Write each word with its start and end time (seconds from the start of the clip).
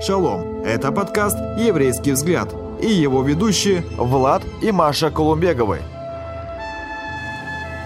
Шалом! 0.00 0.62
Это 0.62 0.92
подкаст 0.92 1.38
«Еврейский 1.58 2.12
взгляд» 2.12 2.50
и 2.80 2.86
его 2.86 3.22
ведущие 3.22 3.80
Влад 3.96 4.42
и 4.62 4.70
Маша 4.70 5.10
Колумбеговы. 5.10 5.80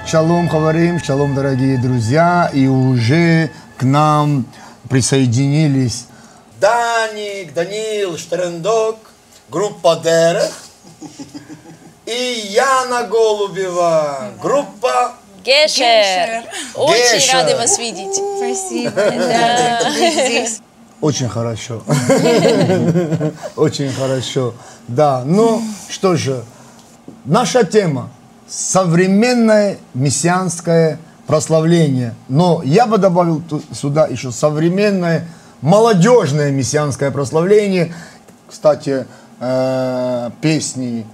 Шалом, 0.06 0.48
говорим, 0.48 0.98
шалом, 0.98 1.34
дорогие 1.36 1.78
друзья. 1.78 2.50
И 2.52 2.66
уже 2.66 3.50
к 3.78 3.84
нам 3.84 4.44
присоединились 4.88 6.06
Даник, 6.60 7.54
Данил, 7.54 8.18
Штерендок, 8.18 8.96
группа 9.48 9.96
Дерех 10.02 10.52
и 12.06 12.48
Яна 12.50 13.04
Голубева, 13.04 14.32
группа 14.42 15.12
Гешер. 15.44 16.42
Очень 16.74 17.18
Гешер. 17.18 17.34
рады 17.34 17.56
вас 17.56 17.78
видеть. 17.78 18.14
Спасибо. 18.16 18.90
Да. 19.00 19.90
Здесь. 19.90 20.60
Очень 21.00 21.28
хорошо. 21.28 21.82
Очень 23.56 23.90
хорошо. 23.92 24.54
Да, 24.88 25.22
ну 25.24 25.62
что 25.88 26.16
же, 26.16 26.42
наша 27.24 27.64
тема– 27.64 28.10
современное 28.48 29.78
мессианское 29.94 30.98
прославление. 31.26 32.14
Но 32.28 32.60
я 32.64 32.86
бы 32.86 32.98
добавил 32.98 33.42
сюда 33.72 34.06
еще 34.06 34.30
современное 34.32 35.26
молодежное 35.62 36.50
мессианское 36.50 37.10
прославление. 37.12 37.94
Кстати, 38.48 39.06
э, 39.38 40.30
песни, 40.40 41.06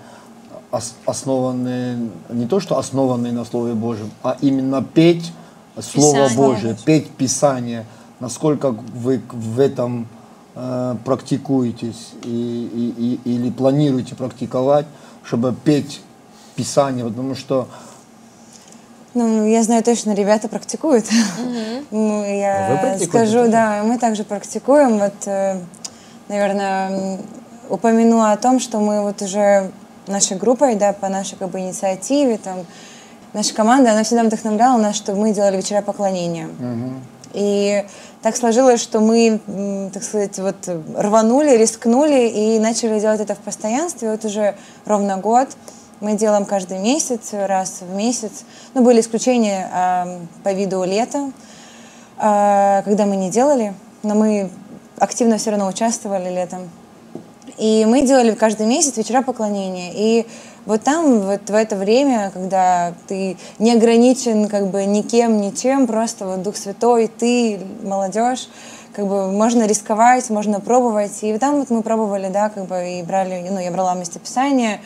ос- 0.72 0.94
основанные, 1.04 2.08
не 2.30 2.46
то 2.46 2.58
что 2.60 2.78
основанные 2.78 3.32
на 3.32 3.44
Слове 3.44 3.74
Божьем, 3.74 4.10
а 4.22 4.36
именно 4.40 4.82
петь 4.82 5.32
Слово 5.78 6.28
Писание. 6.28 6.36
Божие, 6.36 6.76
петь 6.86 7.10
Писание. 7.10 7.84
Насколько 8.20 8.70
вы 8.70 9.20
в 9.30 9.60
этом 9.60 10.08
э, 10.54 10.94
практикуетесь 11.04 12.12
и, 12.22 12.92
и- 12.96 13.20
и- 13.26 13.34
или 13.36 13.50
планируете 13.50 14.14
практиковать, 14.14 14.86
чтобы 15.22 15.52
петь 15.54 16.00
Писание, 16.54 17.04
потому 17.04 17.34
что 17.34 17.68
Ну, 19.12 19.46
я 19.46 19.62
знаю 19.62 19.82
точно, 19.82 20.14
ребята 20.14 20.48
практикуют. 20.48 21.04
Ну, 21.90 22.20
Вы 22.20 22.26
я 22.38 22.78
практикуете 22.82 23.06
скажу, 23.30 23.50
да, 23.50 23.82
мы 23.84 23.98
также 23.98 24.24
практикуем. 24.24 24.98
Вот, 24.98 25.14
э, 25.26 25.60
наверное, 26.28 26.90
м, 27.16 27.20
упомяну 27.68 28.22
о 28.22 28.36
том, 28.38 28.58
что 28.60 28.78
мы 28.78 29.02
вот 29.02 29.20
уже 29.22 29.70
нашей 30.06 30.36
группой, 30.38 30.74
да, 30.74 30.92
по 30.94 31.08
нашей 31.10 31.36
как 31.36 31.50
бы 31.50 31.60
инициативе, 31.60 32.38
там, 32.38 32.58
наша 33.34 33.54
команда, 33.54 33.92
она 33.92 34.02
всегда 34.04 34.24
вдохновляла 34.24 34.78
нас, 34.78 34.96
чтобы 34.96 35.20
мы 35.20 35.32
делали 35.34 35.56
вечера 35.56 35.82
поклонения. 35.82 36.48
И 37.32 37.84
так 38.22 38.36
сложилось, 38.36 38.80
что 38.80 39.00
мы, 39.00 39.40
так 39.92 40.02
сказать, 40.02 40.38
вот 40.38 40.56
рванули, 40.96 41.56
рискнули 41.56 42.28
и 42.28 42.58
начали 42.58 42.98
делать 42.98 43.20
это 43.20 43.34
в 43.34 43.38
постоянстве. 43.38 44.10
Вот 44.10 44.24
уже 44.24 44.56
ровно 44.84 45.16
год. 45.18 45.48
Мы 46.00 46.14
делаем 46.14 46.44
каждый 46.44 46.78
месяц, 46.78 47.30
раз 47.32 47.80
в 47.80 47.94
месяц. 47.94 48.44
Ну, 48.74 48.82
были 48.82 49.00
исключения 49.00 49.70
а, 49.72 50.20
по 50.42 50.52
виду 50.52 50.84
лета, 50.84 51.32
а, 52.18 52.82
когда 52.82 53.06
мы 53.06 53.16
не 53.16 53.30
делали, 53.30 53.74
но 54.02 54.14
мы 54.14 54.50
активно 54.98 55.38
все 55.38 55.50
равно 55.50 55.68
участвовали 55.68 56.28
летом. 56.28 56.70
И 57.56 57.86
мы 57.86 58.02
делали 58.02 58.32
каждый 58.32 58.66
месяц 58.66 58.96
вечера 58.98 59.22
поклонения. 59.22 59.92
И 59.94 60.26
вот 60.66 60.82
там, 60.82 61.20
вот 61.20 61.48
в 61.48 61.54
это 61.54 61.76
время, 61.76 62.30
когда 62.34 62.92
ты 63.06 63.36
не 63.58 63.72
ограничен 63.72 64.48
как 64.48 64.66
бы 64.66 64.84
никем, 64.84 65.40
ничем, 65.40 65.86
просто 65.86 66.26
вот 66.26 66.42
Дух 66.42 66.56
Святой, 66.56 67.06
ты, 67.06 67.60
молодежь, 67.82 68.48
как 68.92 69.06
бы 69.06 69.30
можно 69.30 69.66
рисковать, 69.66 70.28
можно 70.30 70.58
пробовать. 70.58 71.18
И 71.22 71.38
там 71.38 71.60
вот 71.60 71.70
мы 71.70 71.82
пробовали, 71.82 72.28
да, 72.28 72.48
как 72.48 72.66
бы 72.66 72.98
и 72.98 73.02
брали, 73.02 73.46
ну, 73.48 73.60
я 73.60 73.70
брала 73.70 73.94
местописание. 73.94 74.80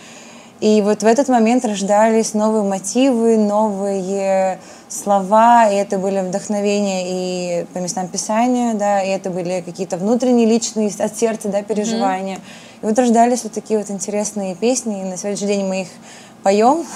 И 0.60 0.82
вот 0.82 1.02
в 1.02 1.06
этот 1.06 1.28
момент 1.28 1.64
рождались 1.64 2.34
новые 2.34 2.62
мотивы, 2.62 3.38
новые 3.38 4.58
слова, 4.88 5.70
и 5.70 5.76
это 5.76 5.98
были 5.98 6.20
вдохновения 6.20 7.62
и 7.62 7.64
по 7.72 7.78
местам 7.78 8.08
Писания, 8.08 8.74
да, 8.74 9.00
и 9.00 9.08
это 9.08 9.30
были 9.30 9.62
какие-то 9.64 9.96
внутренние, 9.96 10.46
личные, 10.46 10.90
от 10.98 11.16
сердца, 11.16 11.48
да, 11.48 11.62
переживания. 11.62 12.40
И 12.82 12.86
вот 12.86 12.98
рождались 12.98 13.42
вот 13.44 13.52
такие 13.52 13.78
вот 13.78 13.90
интересные 13.90 14.54
песни, 14.54 15.00
и 15.00 15.04
на 15.04 15.16
сегодняшний 15.16 15.48
день 15.48 15.64
мы 15.66 15.82
их 15.82 15.88
поем, 16.42 16.86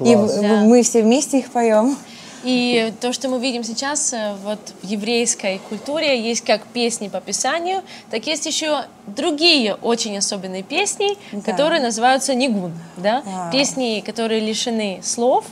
и 0.00 0.14
Класс. 0.14 0.36
в- 0.36 0.42
Да. 0.42 0.48
мы 0.64 0.82
все 0.82 1.02
вместе 1.02 1.38
их 1.38 1.50
поем. 1.50 1.96
И 2.44 2.92
то, 3.00 3.12
что 3.12 3.28
мы 3.28 3.40
видим 3.40 3.64
сейчас 3.64 4.12
э, 4.12 4.34
вот 4.44 4.58
в 4.82 4.86
еврейской 4.86 5.58
культуре, 5.68 6.20
есть 6.20 6.42
как 6.44 6.62
песни 6.66 7.08
по 7.08 7.20
Писанию, 7.20 7.82
так 8.10 8.26
есть 8.26 8.46
еще 8.46 8.84
другие 9.06 9.74
очень 9.74 10.16
особенные 10.18 10.62
песни, 10.62 11.16
Да. 11.32 11.40
которые 11.40 11.80
называются 11.80 12.34
нигун, 12.34 12.72
да? 12.98 13.22
Вау. 13.24 13.50
Песни, 13.50 14.00
которые 14.04 14.40
лишены 14.40 15.00
слов, 15.02 15.44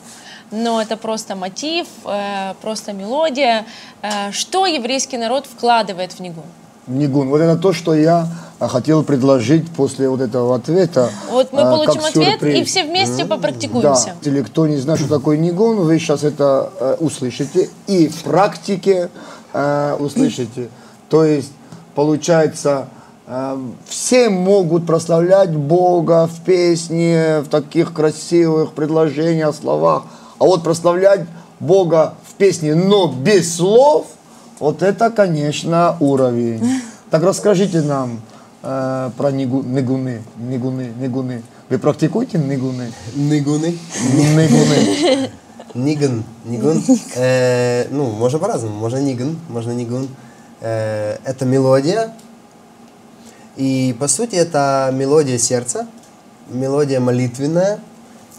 но 0.53 0.81
это 0.81 0.97
просто 0.97 1.35
мотив, 1.35 1.87
э, 2.05 2.55
просто 2.61 2.93
мелодия. 2.93 3.65
Э, 4.03 4.31
Что 4.31 4.67
еврейский 4.67 5.17
народ 5.17 5.47
вкладывает 5.47 6.13
в 6.13 6.21
нигун? 6.21 6.45
Нигун. 6.87 7.29
Вот 7.29 7.41
это 7.41 7.57
то, 7.57 7.73
что 7.73 7.95
я 7.95 8.29
а, 8.59 8.69
хотел 8.69 9.03
предложить 9.03 9.71
после 9.71 10.09
вот 10.09 10.21
этого 10.21 10.55
ответа. 10.55 11.11
Вот 11.31 11.53
мы 11.53 11.63
а, 11.63 11.71
получим 11.71 12.05
ответ 12.05 12.43
и 12.43 12.65
все 12.65 12.85
вместе 12.85 13.25
попрактикуемся. 13.25 14.15
Да. 14.23 14.31
Или 14.31 14.43
кто 14.43 14.67
не 14.67 14.77
знает, 14.77 15.01
что 15.01 15.09
такое 15.09 15.37
нигун, 15.37 15.79
вы 15.79 15.99
сейчас 15.99 16.25
это 16.25 16.71
э, 16.79 16.97
услышите 17.01 17.71
и 17.87 18.09
в 18.09 18.23
практике 18.23 19.11
э, 19.53 19.97
услышите. 19.99 20.69
То 21.09 21.25
есть, 21.25 21.53
получается, 21.95 22.89
э, 23.27 23.59
все 23.89 24.29
могут 24.29 24.87
прославлять 24.87 25.55
Бога 25.57 26.27
в 26.27 26.45
песне, 26.45 27.41
в 27.41 27.49
таких 27.49 27.93
красивых 27.93 28.73
предложениях, 28.73 29.55
словах. 29.55 30.05
А 30.39 30.45
вот 30.45 30.63
прославлять 30.63 31.27
Бога 31.61 32.15
в 32.29 32.35
песне, 32.35 32.75
но 32.75 33.09
без 33.09 33.57
слов, 33.57 34.07
вот 34.61 34.83
это, 34.83 35.11
конечно, 35.11 35.97
уровень. 36.01 36.81
Так 37.11 37.23
расскажите 37.23 37.83
нам 37.83 38.21
э, 38.63 39.11
про 39.17 39.31
нигу- 39.31 39.65
нигуны, 39.65 40.23
нигуны, 40.39 40.93
нигуны. 40.99 41.43
Вы 41.69 41.79
практикуете 41.79 42.39
нигуны? 42.39 42.93
Нигуны. 43.15 43.79
Нигуны. 44.15 45.31
Ниган. 45.75 46.25
Нигун. 46.45 46.83
Э, 47.17 47.87
ну, 47.91 48.11
можно 48.11 48.39
по-разному. 48.39 48.77
Можно 48.77 48.99
ниган, 48.99 49.37
можно 49.49 49.73
нигун. 49.73 50.09
Э, 50.61 51.17
это 51.25 51.45
мелодия. 51.45 52.13
И, 53.57 53.95
по 53.99 54.09
сути, 54.09 54.37
это 54.37 54.91
мелодия 54.93 55.39
сердца, 55.39 55.87
мелодия 56.49 57.01
молитвенная, 57.01 57.79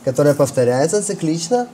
которая 0.03 0.33
повторяется 0.33 1.01
циклично. 1.01 1.67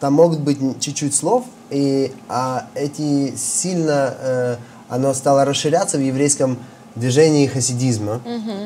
Там 0.00 0.12
могут 0.12 0.40
быть 0.40 0.58
чуть-чуть 0.80 1.14
слов, 1.14 1.44
и 1.70 2.12
а 2.28 2.66
эти 2.74 3.34
сильно 3.36 4.14
э, 4.20 4.56
оно 4.88 5.14
стало 5.14 5.44
расширяться 5.44 5.96
в 5.96 6.00
еврейском 6.00 6.58
движении 6.94 7.46
хасидизма, 7.46 8.20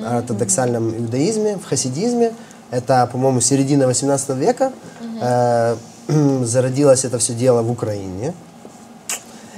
ортодоксальном 0.06 0.96
иудаизме, 0.96 1.56
в 1.56 1.64
хасидизме. 1.64 2.32
Это, 2.70 3.08
по-моему, 3.10 3.40
середина 3.40 3.86
18 3.86 4.30
века. 4.36 4.72
Э, 5.20 5.76
зародилось 6.44 7.04
это 7.04 7.18
все 7.18 7.34
дело 7.34 7.62
в 7.62 7.70
Украине. 7.70 8.32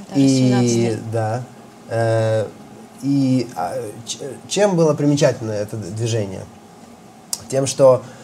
Это 0.09 0.19
18 0.19 0.67
И 0.67 0.97
да. 1.11 1.43
Э, 1.89 2.47
и 3.03 3.47
а, 3.55 3.75
чем 4.47 4.75
было 4.75 4.93
примечательно 4.93 5.51
это 5.51 5.75
движение? 5.75 6.45
Тем, 7.49 7.67
что 7.67 8.01
э, 8.01 8.22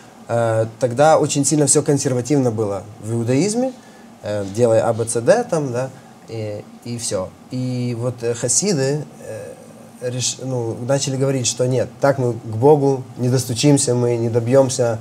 тогда 0.80 1.18
очень 1.18 1.44
сильно 1.44 1.66
все 1.66 1.82
консервативно 1.82 2.52
было 2.52 2.84
в 3.02 3.14
иудаизме, 3.14 3.74
э, 4.22 4.46
делая 4.56 4.88
АБЦД 4.88 5.50
там, 5.50 5.72
да, 5.72 5.90
и, 6.28 6.64
и 6.84 6.98
все. 7.00 7.30
И 7.50 7.96
вот 8.00 8.22
э, 8.22 8.36
хасиды 8.36 9.06
э, 9.28 9.54
реш- 10.02 10.40
ну, 10.44 10.78
начали 10.86 11.18
говорить, 11.18 11.48
что 11.48 11.66
нет, 11.68 11.90
так 12.00 12.20
мы 12.20 12.34
к 12.34 12.56
Богу 12.56 13.04
не 13.18 13.30
достучимся, 13.30 13.96
мы 13.96 14.18
не 14.18 14.30
добьемся 14.30 15.00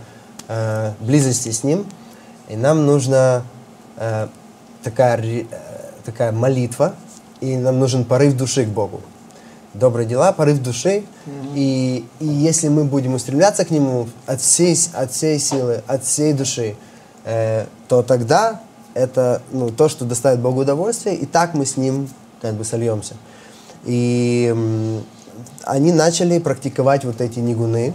э, 0.48 0.92
близости 1.00 1.50
с 1.50 1.62
Ним, 1.62 1.86
и 2.48 2.56
нам 2.56 2.86
нужна 2.86 3.42
э, 3.96 4.28
такая, 4.82 5.18
э, 5.20 5.44
такая 6.04 6.32
молитва, 6.32 6.94
и 7.40 7.56
нам 7.56 7.78
нужен 7.78 8.04
порыв 8.04 8.34
души 8.34 8.64
к 8.64 8.68
Богу 8.68 9.02
добрые 9.74 10.06
дела, 10.06 10.32
порыв 10.32 10.62
души. 10.62 11.04
И, 11.54 12.04
и 12.20 12.26
если 12.26 12.68
мы 12.68 12.84
будем 12.84 13.14
устремляться 13.14 13.64
к 13.64 13.70
Нему 13.70 14.08
от 14.26 14.40
всей, 14.40 14.76
от 14.92 15.12
всей 15.12 15.38
силы, 15.38 15.82
от 15.86 16.04
всей 16.04 16.32
души, 16.32 16.76
э, 17.24 17.66
то 17.88 18.02
тогда 18.02 18.60
это 18.94 19.42
ну, 19.52 19.70
то, 19.70 19.88
что 19.88 20.04
доставит 20.04 20.40
Богу 20.40 20.62
удовольствие, 20.62 21.14
и 21.14 21.26
так 21.26 21.54
мы 21.54 21.66
с 21.66 21.76
Ним 21.76 22.08
как 22.40 22.54
бы 22.54 22.64
сольемся. 22.64 23.14
И 23.84 24.48
м, 24.50 25.04
они 25.64 25.92
начали 25.92 26.38
практиковать 26.38 27.04
вот 27.04 27.20
эти 27.20 27.38
нигуны. 27.38 27.94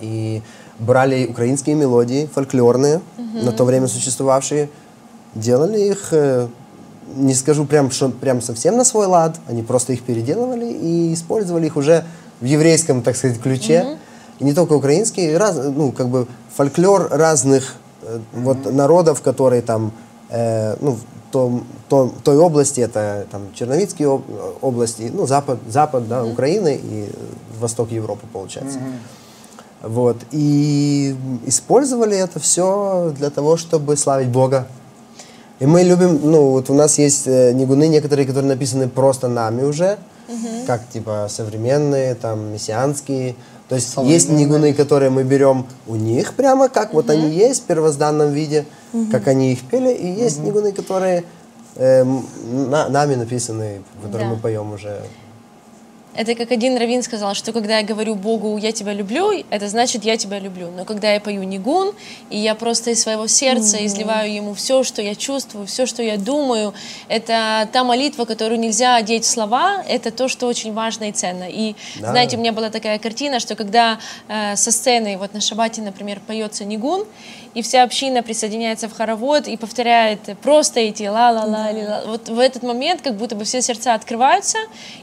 И 0.00 0.42
брали 0.78 1.26
украинские 1.26 1.74
мелодии, 1.74 2.28
фольклорные, 2.32 3.00
на 3.16 3.52
то 3.52 3.64
время 3.64 3.88
существовавшие, 3.88 4.68
делали 5.34 5.80
их 5.80 6.12
э, 6.12 6.48
не 7.16 7.34
скажу 7.34 7.64
прям, 7.64 7.90
что 7.90 8.08
прям 8.10 8.40
совсем 8.40 8.76
на 8.76 8.84
свой 8.84 9.06
лад, 9.06 9.36
они 9.48 9.62
просто 9.62 9.92
их 9.92 10.02
переделывали 10.02 10.66
и 10.70 11.14
использовали 11.14 11.66
их 11.66 11.76
уже 11.76 12.04
в 12.40 12.44
еврейском, 12.44 13.02
так 13.02 13.16
сказать, 13.16 13.40
ключе. 13.40 13.98
И 14.38 14.44
не 14.44 14.52
только 14.52 14.74
украинский, 14.74 15.36
раз, 15.36 15.56
ну, 15.56 15.90
как 15.92 16.08
бы 16.08 16.26
фольклор 16.56 17.08
разных 17.10 17.74
э, 18.02 18.18
вот 18.34 18.72
народов, 18.72 19.20
которые 19.22 19.62
там, 19.62 19.92
э, 20.30 20.76
ну, 20.80 20.92
в 20.92 21.32
том, 21.32 21.64
том- 21.88 22.12
той 22.22 22.36
области, 22.38 22.80
это 22.80 23.26
там 23.30 23.52
Черновицкие 23.54 24.08
об- 24.08 24.22
области, 24.60 25.10
ну, 25.12 25.26
запад, 25.26 25.58
запад, 25.68 26.08
да, 26.08 26.24
Украины 26.24 26.76
и 26.82 27.08
э, 27.10 27.60
восток 27.60 27.90
Европы, 27.90 28.26
получается. 28.32 28.78
Вот. 29.82 30.16
И 30.32 31.16
использовали 31.46 32.16
это 32.16 32.40
все 32.40 33.12
для 33.16 33.30
того, 33.30 33.56
чтобы 33.56 33.96
славить 33.96 34.28
Бога. 34.28 34.66
И 35.60 35.66
мы 35.66 35.82
любим, 35.82 36.20
ну, 36.22 36.50
вот 36.50 36.70
у 36.70 36.74
нас 36.74 36.98
есть 36.98 37.26
э, 37.26 37.52
нигуны 37.52 37.88
некоторые, 37.88 38.26
которые 38.26 38.48
написаны 38.48 38.88
просто 38.88 39.28
нами 39.28 39.62
уже, 39.64 39.98
как 40.66 40.88
типа 40.88 41.26
современные, 41.28 42.14
там, 42.14 42.52
мессианские. 42.52 43.34
То 43.68 43.74
есть 43.74 43.96
есть 44.04 44.28
нигуны, 44.30 44.72
которые 44.72 45.10
мы 45.10 45.24
берем 45.24 45.66
у 45.86 45.96
них 45.96 46.34
прямо, 46.34 46.68
как 46.68 46.94
вот 46.94 47.10
они 47.10 47.28
есть 47.30 47.62
в 47.64 47.66
первозданном 47.66 48.32
виде, 48.32 48.66
как 49.10 49.26
они 49.28 49.52
их 49.52 49.62
пели, 49.68 49.92
и 49.92 50.06
есть 50.06 50.38
нигуны, 50.40 50.72
которые 50.72 51.24
эм, 51.76 52.26
на- 52.70 52.88
нами 52.88 53.14
написаны, 53.14 53.82
которые 54.02 54.28
Да. 54.28 54.34
мы 54.34 54.40
поем 54.40 54.72
уже. 54.72 55.00
Это 56.14 56.34
как 56.34 56.50
один 56.50 56.76
раввин 56.76 57.02
сказал, 57.02 57.34
что 57.34 57.52
когда 57.52 57.78
я 57.78 57.84
говорю 57.84 58.14
Богу 58.14 58.56
«я 58.56 58.72
тебя 58.72 58.92
люблю», 58.92 59.30
это 59.50 59.68
значит 59.68 60.04
«я 60.04 60.16
тебя 60.16 60.38
люблю». 60.40 60.68
Но 60.76 60.84
когда 60.84 61.12
я 61.12 61.20
пою 61.20 61.44
нигун, 61.44 61.92
и 62.30 62.38
я 62.38 62.54
просто 62.54 62.90
из 62.90 63.00
своего 63.00 63.26
сердца 63.28 63.84
изливаю 63.86 64.32
ему 64.32 64.54
все, 64.54 64.82
что 64.82 65.00
я 65.00 65.14
чувствую, 65.14 65.66
все, 65.66 65.86
что 65.86 66.02
я 66.02 66.16
думаю, 66.16 66.74
это 67.08 67.68
та 67.72 67.84
молитва, 67.84 68.24
которую 68.24 68.58
нельзя 68.58 68.96
одеть 68.96 69.24
в 69.24 69.28
слова, 69.28 69.84
это 69.86 70.10
то, 70.10 70.28
что 70.28 70.46
очень 70.46 70.72
важно 70.72 71.04
и 71.04 71.12
ценно. 71.12 71.44
И 71.48 71.74
Да. 72.00 72.10
знаете, 72.10 72.36
у 72.36 72.40
меня 72.40 72.52
была 72.52 72.70
такая 72.70 72.98
картина, 72.98 73.38
что 73.38 73.54
когда 73.54 73.98
э, 74.28 74.56
со 74.56 74.72
сцены, 74.72 75.18
вот 75.18 75.34
на 75.34 75.40
шабате, 75.40 75.82
например, 75.82 76.20
поется 76.26 76.64
нигун, 76.64 77.04
и 77.58 77.62
вся 77.62 77.82
община 77.82 78.22
присоединяется 78.22 78.88
в 78.88 78.92
хоровод 78.96 79.48
и 79.48 79.56
повторяет 79.56 80.20
просто 80.42 80.78
эти 80.78 81.02
ла-ла-ла, 81.08 81.72
ли-ла. 81.72 82.02
вот 82.06 82.28
в 82.28 82.38
этот 82.38 82.62
момент 82.62 83.02
как 83.02 83.16
будто 83.16 83.34
бы 83.34 83.44
все 83.44 83.60
сердца 83.60 83.94
открываются, 83.94 84.58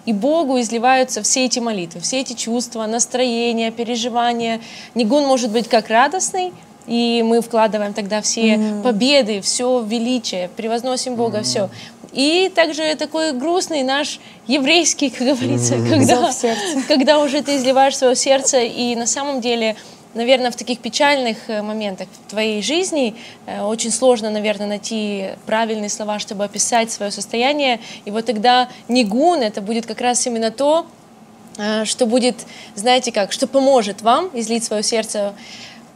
и 0.06 0.14
Богу 0.14 0.58
изливаются 0.62 1.22
все 1.22 1.44
эти 1.44 1.60
молитвы, 1.60 2.00
все 2.00 2.22
эти 2.22 2.32
чувства, 2.32 2.86
настроения, 2.86 3.72
переживания. 3.72 4.62
Нигун 4.94 5.26
может 5.26 5.52
быть 5.52 5.68
как 5.68 5.90
радостный, 5.90 6.54
и 6.88 7.26
мы 7.26 7.42
вкладываем 7.42 7.94
тогда 7.94 8.22
все 8.22 8.58
победы, 8.86 9.42
все 9.42 9.84
величие, 9.86 10.50
превозносим 10.56 11.16
Бога, 11.16 11.42
все. 11.42 11.70
И 12.14 12.50
также 12.56 12.96
такой 12.96 13.34
грустный 13.34 13.84
наш 13.84 14.22
еврейский, 14.48 15.10
как 15.10 15.28
говорится, 15.28 15.76
когда, 15.90 16.22
Зов 16.22 16.34
сердца. 16.34 16.88
когда 16.88 17.20
уже 17.20 17.42
ты 17.42 17.58
изливаешь 17.58 17.98
свое 17.98 18.16
сердце, 18.16 18.60
и 18.62 18.96
на 18.96 19.08
самом 19.08 19.42
деле, 19.42 19.76
наверное, 20.16 20.50
в 20.50 20.56
таких 20.56 20.80
печальных 20.80 21.50
э, 21.50 21.62
моментах 21.62 22.08
в 22.12 22.30
твоей 22.30 22.64
жизни 22.64 23.16
э, 23.46 23.62
очень 23.62 23.92
сложно, 23.92 24.30
наверное, 24.32 24.68
найти 24.68 25.32
правильные 25.46 25.90
слова, 25.90 26.18
чтобы 26.20 26.44
описать 26.44 26.92
свое 26.92 27.12
состояние. 27.12 27.80
И 28.06 28.12
вот 28.12 28.26
тогда 28.26 28.70
нигун 28.88 29.42
это 29.42 29.62
будет 29.62 29.86
как 29.86 30.02
раз 30.02 30.26
именно 30.26 30.50
то, 30.50 30.88
э, 31.58 31.86
что 31.86 32.06
будет, 32.06 32.36
знаете 32.76 33.12
как, 33.12 33.32
что 33.32 33.46
поможет 33.46 34.02
вам 34.02 34.30
излить 34.34 34.64
свое 34.64 34.82
сердце. 34.82 35.34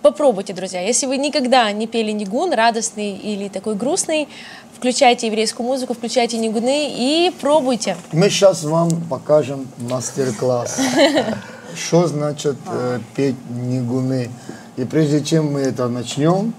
Попробуйте, 0.02 0.54
друзья. 0.54 0.82
Если 0.82 1.08
вы 1.08 1.18
никогда 1.18 1.70
не 1.72 1.88
пели 1.88 2.12
нигун, 2.12 2.54
радостный 2.54 3.18
или 3.18 3.50
такой 3.50 3.76
грустный, 3.76 4.30
включайте 4.78 5.28
еврейскую 5.28 5.68
музыку, 5.68 5.94
включайте 5.94 6.38
нигуны 6.38 6.90
и 6.90 7.34
пробуйте. 7.42 7.98
Мы 8.14 8.30
сейчас 8.30 8.64
вам 8.64 8.90
покажем 9.10 9.68
мастер-класс. 9.78 10.80
Что 11.76 12.08
значит 12.08 12.58
э, 12.68 13.00
петь 13.16 13.36
нигуны? 13.50 14.30
И 14.78 14.86
прежде 14.86 15.22
чем 15.24 15.54
мы 15.54 15.62
это 15.62 15.88
начнем, 15.88 16.54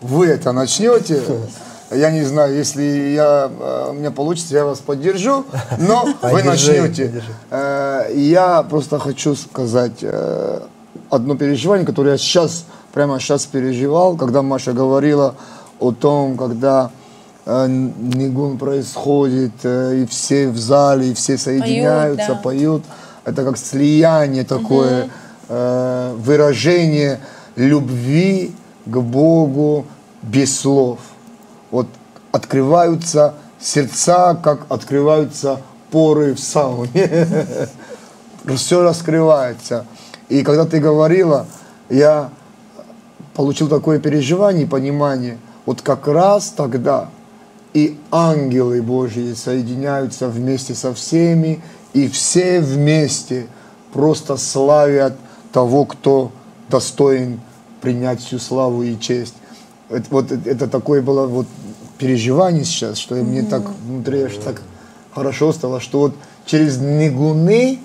вы 0.00 0.26
это 0.26 0.52
начнете. 0.52 1.22
Я 1.94 2.10
не 2.10 2.22
знаю, 2.22 2.54
если 2.54 2.82
я, 3.14 3.50
э, 3.50 3.86
у 3.90 3.92
меня 3.92 4.10
получится, 4.10 4.54
я 4.54 4.64
вас 4.64 4.78
поддержу, 4.78 5.44
но 5.78 6.08
вы 6.22 6.42
начнете. 6.42 7.22
Э, 7.50 8.10
Я 8.14 8.62
просто 8.62 8.98
хочу 8.98 9.34
сказать 9.34 9.98
э, 10.00 10.60
одно 11.10 11.36
переживание, 11.36 11.86
которое 11.86 12.12
я 12.12 12.18
сейчас, 12.18 12.64
прямо 12.92 13.20
сейчас 13.20 13.44
переживал, 13.44 14.16
когда 14.16 14.42
Маша 14.42 14.72
говорила 14.72 15.34
о 15.80 15.92
том, 15.92 16.36
когда 16.36 16.90
нигун 17.44 18.56
происходит, 18.56 19.64
и 19.64 20.06
все 20.08 20.48
в 20.48 20.56
зале, 20.58 21.10
и 21.10 21.14
все 21.14 21.36
соединяются, 21.36 22.34
да. 22.34 22.40
поют. 22.40 22.84
Это 23.24 23.44
как 23.44 23.56
слияние 23.56 24.44
такое, 24.44 25.10
э, 25.48 26.14
выражение 26.16 27.20
любви 27.56 28.54
к 28.86 28.96
Богу 28.96 29.86
без 30.22 30.58
слов. 30.58 30.98
Вот 31.70 31.86
открываются 32.32 33.34
сердца, 33.60 34.34
как 34.42 34.66
открываются 34.68 35.60
поры 35.90 36.34
в 36.34 36.40
сауне. 36.40 37.28
Все 38.56 38.82
раскрывается. 38.82 39.86
И 40.28 40.42
когда 40.42 40.64
ты 40.64 40.80
говорила, 40.80 41.46
я 41.88 42.30
получил 43.34 43.68
такое 43.68 44.00
переживание 44.00 44.64
и 44.64 44.68
понимание. 44.68 45.38
Вот 45.64 45.82
как 45.82 46.08
раз 46.08 46.48
тогда 46.56 47.08
и 47.74 47.98
ангелы 48.10 48.82
Божьи 48.82 49.34
соединяются 49.34 50.28
вместе 50.28 50.74
со 50.74 50.92
всеми, 50.92 51.62
и 51.92 52.08
все 52.08 52.60
вместе 52.60 53.46
просто 53.92 54.36
славят 54.36 55.14
того, 55.52 55.84
кто 55.84 56.32
достоин 56.68 57.40
принять 57.80 58.20
всю 58.20 58.38
славу 58.38 58.82
и 58.82 58.98
честь. 58.98 59.34
Это, 59.90 60.06
вот 60.10 60.32
это, 60.32 60.68
такое 60.68 61.02
было 61.02 61.26
вот 61.26 61.46
переживание 61.98 62.64
сейчас, 62.64 62.98
что 62.98 63.14
мне 63.16 63.42
так 63.42 63.62
внутри 63.86 64.22
аж 64.22 64.36
так 64.36 64.62
хорошо 65.14 65.52
стало, 65.52 65.80
что 65.80 66.00
вот 66.00 66.14
через 66.46 66.78
нигуны 66.78 67.78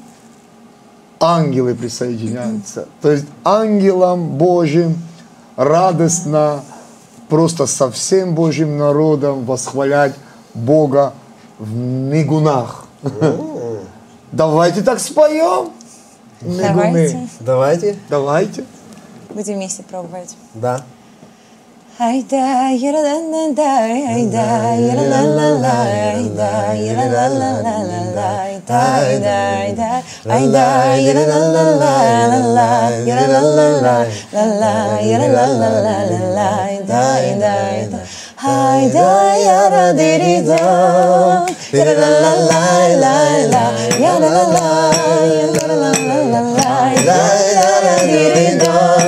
ангелы 1.20 1.76
присоединяются. 1.76 2.88
То 3.02 3.12
есть 3.12 3.26
ангелам 3.44 4.38
Божьим 4.38 4.98
радостно 5.58 6.64
просто 7.28 7.66
со 7.66 7.92
всем 7.92 8.36
Божьим 8.36 8.78
народом 8.78 9.44
восхвалять 9.44 10.14
Бога 10.54 11.14
в 11.60 11.76
нигунах. 11.76 12.86
Давайте 14.32 14.82
так 14.82 15.00
споем. 15.00 15.72
Давайте. 16.42 17.28
Давайте. 17.40 17.96
Давайте. 18.10 18.66
Будем 19.30 19.56
вместе 19.56 19.84
пробовать. 19.84 20.36
Да. 20.54 20.82
Айда, 22.00 22.68
яра-ла-ла-ла, 22.70 23.86
айда, 24.14 24.76
яра-ла-ла-ла, 24.76 25.82
айда, 26.14 26.74
яра-ла-ла-ла-ла, 26.74 28.42
айда, 28.44 29.00
айда, 29.00 29.62
айда, 29.62 30.04
айда, 30.26 30.96
яра-ла-ла-ла-ла, 30.96 32.70
яра-ла-ла-ла, 33.04 34.06
ла-ла, 34.32 35.00
яра-ла-ла-ла-ла, 35.02 36.66
айда, 36.66 37.16
айда, 37.16 37.54
айда. 37.72 38.00
Айда, 38.40 39.34
яра-ди-ди-да, 39.34 41.48
яра-ла-ла-ла-ла-ла, 41.72 43.64
яра-ла-ла, 43.98 44.94
яра-ла-ла-ла-ла, 45.58 46.62
айда, 46.86 47.18
яра-ди-ди-да. 47.66 48.50
Да, 48.58 48.58
Это 48.58 48.58
осетинский 48.58 48.58
нигун. 48.58 48.62
Ой, 48.68 48.68
нужно 48.68 48.94
было 48.94 49.07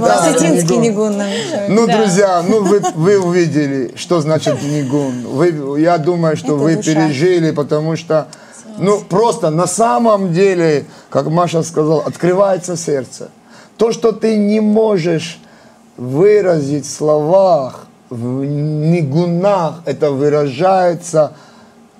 Да, 0.00 0.20
осетинский 0.20 0.76
нигун. 0.76 0.82
нигун 0.82 1.18
нам 1.18 1.28
еще. 1.28 1.66
Ну, 1.68 1.86
Да. 1.86 1.96
друзья, 1.96 2.42
ну 2.46 2.62
вы, 2.62 3.18
увидели, 3.18 3.92
что 3.96 4.20
значит 4.20 4.62
нигун. 4.62 5.76
Я 5.78 5.98
думаю, 5.98 6.36
что 6.36 6.48
Это 6.48 6.56
вы 6.56 6.76
пережили, 6.76 7.50
потому 7.50 7.96
что, 7.96 8.28
ну, 8.78 9.00
просто 9.00 9.50
на 9.50 9.66
самом 9.66 10.32
деле, 10.32 10.84
как 11.10 11.26
Маша 11.26 11.62
сказала, 11.62 12.02
открывается 12.04 12.76
сердце. 12.76 13.28
То, 13.76 13.92
что 13.92 14.12
ты 14.12 14.36
не 14.36 14.60
можешь 14.60 15.40
выразить 15.96 16.86
в 16.86 16.90
словах, 16.90 17.86
в 18.10 18.44
нигунах, 18.44 19.82
это 19.86 20.10
выражается 20.10 21.32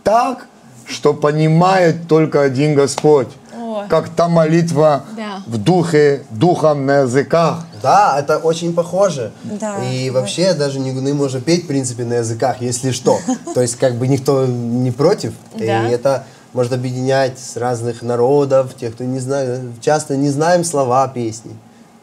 так, 0.05 0.47
что 0.87 1.15
понимает 1.15 2.09
только 2.09 2.43
один 2.43 2.75
Господь. 2.75 3.29
Ой. 3.59 3.87
Как 3.89 4.09
та 4.11 4.29
молитва 4.29 5.05
Да. 5.17 5.43
в 5.47 5.57
духе, 5.59 6.23
духом 6.31 6.87
на 6.87 7.01
языках. 7.01 7.65
Да, 7.83 8.17
это 8.19 8.39
очень 8.39 8.75
похоже. 8.75 9.33
Да. 9.45 9.83
И 9.85 10.11
вообще 10.11 10.55
даже 10.55 10.79
нигуны 10.79 11.15
можно 11.15 11.41
петь, 11.41 11.65
в 11.65 11.67
принципе, 11.67 12.05
на 12.05 12.15
языках, 12.15 12.57
если 12.61 12.91
что. 12.91 13.19
То 13.55 13.63
есть 13.63 13.77
как 13.77 13.95
бы 13.97 14.07
никто 14.09 14.47
не 14.47 14.91
против. 14.91 15.33
И 15.57 15.67
Да. 15.67 15.89
это 15.89 16.25
может 16.53 16.73
объединять 16.75 17.39
с 17.39 17.57
разных 17.57 18.03
народов, 18.03 18.75
тех, 18.75 18.95
кто 18.95 19.05
не 19.05 19.19
знает, 19.21 19.61
часто 19.81 20.17
не 20.17 20.29
знаем 20.31 20.65
слова 20.65 21.09
песни. 21.09 21.53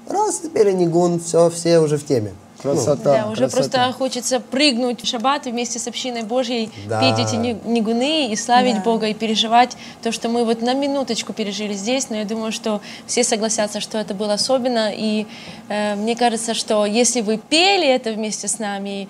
Раз 0.10 0.40
теперь 0.40 0.74
нигун, 0.74 1.20
все, 1.20 1.50
все 1.52 1.80
уже 1.80 1.98
в 1.98 2.06
теме. 2.06 2.32
Красота. 2.62 3.04
Да, 3.24 3.28
уже 3.32 3.42
красота. 3.48 3.58
просто 3.58 3.92
хочется 3.98 4.40
прыгнуть 4.40 5.02
в 5.02 5.08
шаббат 5.08 5.46
вместе 5.46 5.80
с 5.80 5.88
общиной 5.88 6.24
Божьей 6.24 6.70
Да. 6.88 7.00
петь 7.00 7.26
эти 7.28 7.36
ни- 7.36 7.58
нигуны 7.66 8.28
и 8.32 8.36
славить 8.36 8.76
Да. 8.76 8.82
Бога 8.82 9.08
и 9.08 9.14
переживать 9.14 9.78
то, 10.02 10.12
что 10.12 10.30
мы 10.30 10.44
вот 10.46 10.62
на 10.62 10.74
минуточку 10.74 11.34
пережили 11.34 11.74
здесь, 11.74 12.10
но 12.10 12.18
я 12.18 12.26
думаю, 12.26 12.52
что 12.52 12.82
все 13.08 13.24
согласятся, 13.24 13.80
что 13.80 13.98
это 13.98 14.14
было 14.14 14.34
особенно, 14.34 14.92
и 14.94 15.26
э, 15.70 15.96
мне 15.96 16.16
кажется, 16.16 16.54
что 16.54 16.86
если 16.86 17.22
вы 17.22 17.38
пели 17.38 17.88
это 17.88 18.12
вместе 18.12 18.48
с 18.48 18.60
нами, 18.60 19.08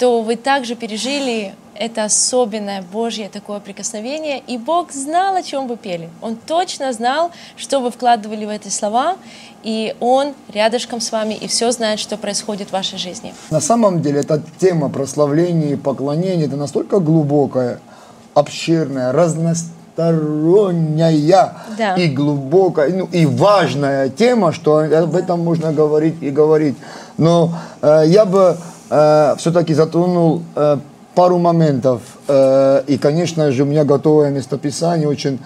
то 0.00 0.22
вы 0.22 0.36
также 0.36 0.74
пережили 0.76 1.54
это 1.74 2.04
особенное 2.04 2.82
Божье 2.82 3.28
такое 3.28 3.60
прикосновение, 3.60 4.42
и 4.46 4.56
Бог 4.56 4.92
знал, 4.92 5.36
о 5.36 5.42
чем 5.42 5.68
вы 5.68 5.76
пели. 5.76 6.08
Он 6.22 6.36
точно 6.36 6.90
знал, 6.94 7.32
что 7.56 7.80
вы 7.80 7.90
вкладывали 7.90 8.46
в 8.46 8.48
эти 8.48 8.68
слова, 8.68 9.16
и 9.62 9.94
Он 10.00 10.32
рядышком 10.54 11.02
с 11.02 11.12
вами, 11.12 11.34
и 11.34 11.46
все 11.48 11.70
знает, 11.70 12.00
что 12.00 12.16
происходит 12.16 12.68
в 12.68 12.72
вашей 12.72 12.98
жизни. 12.98 13.34
На 13.50 13.60
самом 13.60 14.00
деле 14.00 14.20
эта 14.20 14.40
тема 14.58 14.88
прославления 14.88 15.72
и 15.72 15.76
поклонения 15.76 16.46
это 16.46 16.56
настолько 16.56 16.98
глубокая, 16.98 17.78
обширная, 18.32 19.12
разносторонняя 19.12 21.56
Да. 21.76 21.94
и 21.96 22.08
глубокая, 22.08 22.90
ну, 22.90 23.06
и 23.12 23.26
важная 23.26 24.08
тема, 24.08 24.52
что 24.52 24.78
об 24.78 25.14
этом 25.14 25.44
можно 25.44 25.74
говорить 25.74 26.22
и 26.22 26.30
говорить. 26.30 26.76
Но 27.18 27.52
э, 27.82 28.04
я 28.06 28.24
бы 28.24 28.56
все-таки 29.38 29.74
затронул 29.74 30.42
э, 30.56 30.78
пару 31.14 31.38
моментов. 31.38 32.02
Э, 32.28 32.82
и, 32.86 32.98
конечно 32.98 33.50
же, 33.52 33.62
у 33.62 33.66
меня 33.66 33.84
готовое 33.84 34.30
местописание 34.30 35.08
очень 35.08 35.38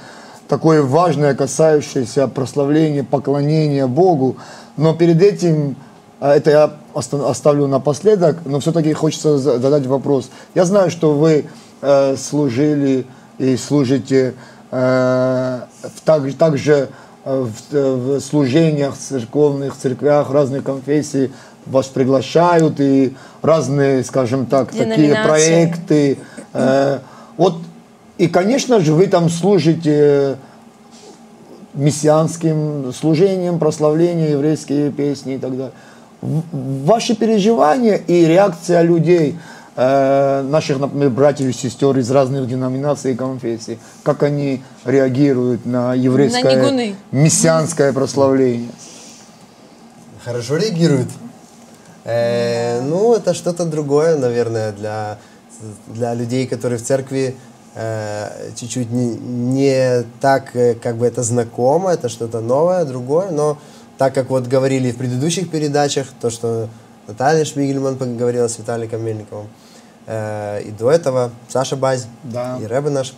такое 0.48 0.82
важное, 0.82 1.34
касающееся 1.34 2.28
прославления, 2.28 3.04
поклонения 3.04 3.86
Богу. 3.86 4.36
Но 4.76 4.94
перед 4.94 5.22
этим, 5.22 5.76
а 6.20 6.34
это 6.34 6.50
я 6.50 6.70
оста- 6.94 7.28
оставлю 7.28 7.66
напоследок, 7.66 8.38
но 8.44 8.60
все-таки 8.60 8.92
хочется 8.92 9.38
за- 9.38 9.58
задать 9.58 9.86
вопрос. 9.86 10.30
Я 10.54 10.64
знаю, 10.64 10.90
что 10.90 11.12
вы 11.14 11.44
э, 11.82 12.16
служили 12.16 13.06
и 13.38 13.56
служите 13.56 14.34
э, 14.70 15.60
в 15.82 16.00
так- 16.04 16.34
также 16.34 16.88
э, 17.24 17.42
в, 17.42 17.74
э, 17.74 17.94
в 17.94 18.20
служениях 18.20 18.96
церковных, 18.96 19.76
церквях 19.76 20.30
разных 20.30 20.64
конфессий. 20.64 21.30
Вас 21.66 21.87
приглашают 21.87 22.80
и 22.80 23.14
разные, 23.42 24.04
скажем 24.04 24.47
так, 24.47 24.71
такие 24.71 25.16
проекты. 25.25 26.18
Э, 26.52 26.99
вот, 27.37 27.59
и, 28.18 28.28
конечно 28.28 28.80
же, 28.80 28.92
вы 28.92 29.06
там 29.06 29.28
служите 29.28 30.37
мессианским 31.75 32.92
служением, 32.92 33.59
прославлением, 33.59 34.30
еврейские 34.33 34.90
песни 34.90 35.35
и 35.35 35.38
так 35.38 35.50
далее. 35.56 35.73
Ваши 36.23 37.14
переживания 37.14 37.97
и 37.97 38.25
реакция 38.25 38.83
людей, 38.83 39.37
э, 39.76 40.42
наших, 40.42 40.78
например, 40.78 41.11
братьев 41.11 41.49
и 41.49 41.52
сестер 41.52 41.99
из 41.99 42.11
разных 42.11 42.49
деноминаций 42.49 43.12
и 43.12 43.14
конфессий, 43.14 43.78
как 44.02 44.23
они 44.23 44.62
реагируют 44.85 45.66
на 45.66 45.94
еврейское 45.94 46.56
нигуны. 46.56 46.94
мессианское 47.11 47.92
прославление? 47.92 48.71
Хорошо 50.25 50.56
реагируют. 50.56 51.09
Э, 52.04 52.80
ну, 52.82 53.14
это 53.14 53.34
что-то 53.34 53.64
другое, 53.64 54.16
наверное, 54.16 54.73
для, 54.73 55.18
для 55.88 56.14
людей, 56.14 56.46
которые 56.46 56.78
в 56.78 56.82
церкви 56.82 57.34
э, 57.75 58.50
чуть-чуть 58.56 58.90
не, 58.90 59.16
не 59.16 60.04
так, 60.20 60.54
э, 60.54 60.75
как 60.75 60.96
бы 60.96 61.06
это 61.06 61.23
знакомо, 61.23 61.92
это 61.92 62.08
что-то 62.08 62.40
новое, 62.40 62.84
другое, 62.84 63.30
но 63.30 63.58
так 63.99 64.14
как 64.14 64.30
вот 64.30 64.46
говорили 64.46 64.90
в 64.92 64.96
предыдущих 64.96 65.50
передачах, 65.50 66.08
то, 66.20 66.30
что 66.30 66.68
Наталья 67.06 67.44
Шмигельман 67.44 67.96
поговорила 67.96 68.49
с 68.49 68.58
Виталиком 68.58 69.04
Мельниковым, 69.04 69.49
э, 70.06 70.62
и 70.62 70.70
до 70.70 70.90
этого 70.90 71.30
Саша 71.49 71.76
Базь, 71.76 72.06
Да. 72.23 72.58
и 72.61 72.66
Рэбе 72.66 72.90
наш, 72.90 73.14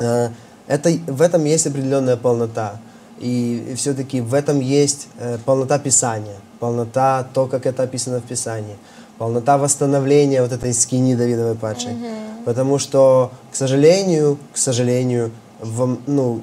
Э, 0.00 0.30
это, 0.66 0.90
в 1.06 1.22
этом 1.22 1.44
есть 1.44 1.66
определенная 1.66 2.16
полнота. 2.16 2.80
И, 3.18 3.74
все-таки 3.76 4.20
в 4.20 4.34
этом 4.34 4.60
есть 4.60 5.08
э, 5.18 5.38
полнота 5.44 5.78
Писания, 5.78 6.36
полнота 6.60 7.26
то, 7.34 7.46
как 7.46 7.66
это 7.66 7.82
описано 7.82 8.20
в 8.20 8.24
Писании, 8.24 8.76
полнота 9.18 9.58
восстановления 9.58 10.42
вот 10.42 10.52
этой 10.52 10.72
скини 10.72 11.14
Давидовой 11.14 11.56
падшей. 11.56 11.96
Потому 12.44 12.78
что, 12.78 13.32
к 13.52 13.56
сожалению, 13.56 14.38
к 14.52 14.56
сожалению, 14.56 15.30
в, 15.60 15.98
ну, 16.06 16.40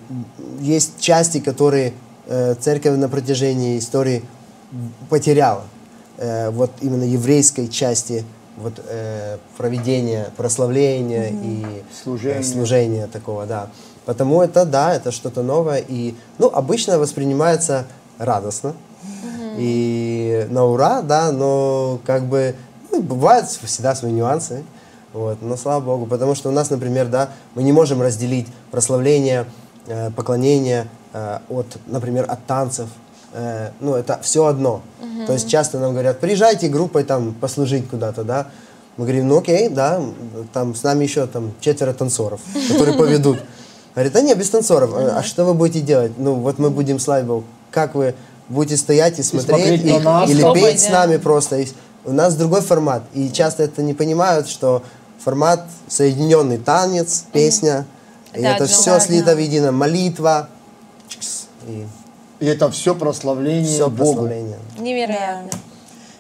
есть 0.59 0.99
части, 0.99 1.39
которые 1.39 1.93
э, 2.27 2.55
церковь 2.59 2.97
на 2.97 3.09
протяжении 3.09 3.79
истории 3.79 4.23
потеряла. 5.09 5.63
Э, 6.17 6.49
вот 6.51 6.71
именно 6.81 7.03
еврейской 7.03 7.67
части 7.67 8.25
вот, 8.57 8.73
э, 8.87 9.37
проведения, 9.57 10.29
прославления 10.37 11.29
и 11.29 11.63
э, 11.63 12.03
Служения. 12.03 12.43
служения 12.43 13.07
такого, 13.07 13.45
да. 13.45 13.69
Потому 14.05 14.41
это, 14.41 14.65
да, 14.65 14.93
это 14.93 15.11
что-то 15.11 15.41
новое. 15.41 15.83
И, 15.87 16.15
ну, 16.37 16.47
обычно 16.47 16.99
воспринимается 16.99 17.85
радостно. 18.19 18.73
И 19.57 20.47
на 20.49 20.65
ура, 20.65 21.01
да, 21.01 21.31
но 21.31 21.99
как 22.05 22.25
бы 22.25 22.55
ну, 22.91 23.01
бывают 23.01 23.47
всегда 23.47 23.95
свои 23.95 24.11
нюансы. 24.11 24.63
Вот, 25.13 25.41
но 25.41 25.57
слава 25.57 25.83
богу, 25.83 26.05
потому 26.05 26.35
что 26.35 26.49
у 26.49 26.51
нас, 26.51 26.69
например, 26.69 27.07
да, 27.07 27.29
мы 27.55 27.63
не 27.63 27.71
можем 27.71 28.01
разделить 28.01 28.47
прославление, 28.71 29.45
э, 29.87 30.11
поклонение 30.11 30.87
э, 31.13 31.39
от, 31.49 31.65
например, 31.87 32.25
от 32.27 32.45
танцев. 32.45 32.87
Э, 33.33 33.71
ну, 33.79 33.95
это 33.95 34.19
все 34.21 34.45
одно. 34.45 34.81
То 35.25 35.33
есть 35.33 35.49
часто 35.49 35.79
нам 35.79 35.91
говорят, 35.91 36.19
приезжайте 36.19 36.67
группой 36.67 37.03
там 37.03 37.33
послужить 37.33 37.89
куда-то, 37.89 38.23
да. 38.23 38.47
Мы 38.97 39.05
говорим, 39.05 39.27
ну 39.27 39.37
окей, 39.39 39.69
да, 39.69 40.01
там 40.53 40.73
с 40.73 40.83
нами 40.83 41.03
еще 41.03 41.27
там 41.27 41.53
четверо 41.59 41.93
танцоров, 41.93 42.41
которые 42.69 42.95
поведут. 42.97 43.39
Говорит, 43.93 44.15
а 44.15 44.21
нет, 44.21 44.37
без 44.37 44.49
танцоров. 44.49 44.91
А 44.95 45.23
что 45.23 45.45
вы 45.45 45.53
будете 45.53 45.81
делать? 45.81 46.11
Ну, 46.17 46.35
вот 46.35 46.59
мы 46.59 46.69
будем 46.69 46.99
славить 46.99 47.25
Бога. 47.25 47.45
Как 47.71 47.95
вы 47.95 48.15
будете 48.49 48.77
стоять 48.77 49.19
и 49.19 49.23
смотреть, 49.23 49.49
смотреть 49.49 49.85
на 49.85 49.89
и- 49.97 49.99
нас. 49.99 50.29
или 50.29 50.39
Особо, 50.41 50.55
петь 50.59 50.79
с 50.79 50.85
да. 50.87 50.91
нами 51.05 51.17
просто? 51.17 51.57
И 51.59 51.67
У 52.05 52.11
нас 52.13 52.35
другой 52.35 52.61
формат. 52.61 53.03
И 53.13 53.29
часто 53.31 53.63
это 53.63 53.81
не 53.83 53.93
понимают, 53.93 54.47
что 54.47 54.81
формат 55.23 55.65
соединенный 55.89 56.57
танец, 56.57 57.25
песня. 57.33 57.85
И 58.33 58.39
Это 58.39 58.63
это 58.63 58.65
все 58.67 58.91
Да, 58.91 58.99
слито 58.99 59.25
да. 59.27 59.35
воедино. 59.35 59.71
Молитва. 59.71 60.47
И 61.67 61.85
И 62.39 62.45
это 62.45 62.69
все 62.71 62.93
прославление 62.95 63.65
все 63.65 63.89
Богу. 63.89 64.13
прославление. 64.13 64.57
Невероятно. 64.77 65.49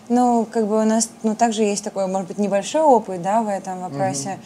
Ну, 0.09 0.47
как 0.51 0.67
бы 0.67 0.81
у 0.81 0.85
нас, 0.85 1.09
ну, 1.23 1.35
также 1.35 1.63
есть 1.63 1.83
такой, 1.83 2.07
может 2.07 2.27
быть, 2.29 2.37
небольшой 2.37 2.81
опыт, 2.81 3.21
да, 3.21 3.41
в 3.41 3.47
этом 3.47 3.81
вопросе. 3.81 4.39